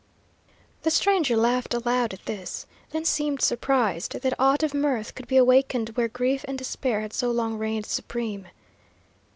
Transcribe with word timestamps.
The 0.81 0.89
stranger 0.89 1.37
laughed 1.37 1.75
aloud 1.75 2.11
at 2.11 2.25
this, 2.25 2.65
then 2.89 3.05
seemed 3.05 3.39
surprised 3.39 4.13
that 4.21 4.39
aught 4.39 4.63
of 4.63 4.73
mirth 4.73 5.13
could 5.13 5.27
be 5.27 5.37
awakened 5.37 5.89
where 5.89 6.07
grief 6.07 6.43
and 6.47 6.57
despair 6.57 7.01
had 7.01 7.13
so 7.13 7.29
long 7.29 7.55
reigned 7.59 7.85
supreme. 7.85 8.47